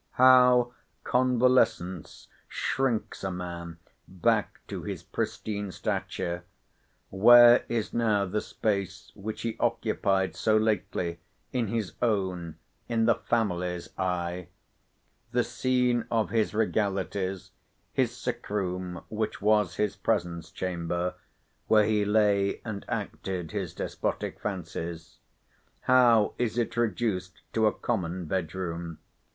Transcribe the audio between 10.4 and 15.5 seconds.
lately, in his own, in the family's eye? The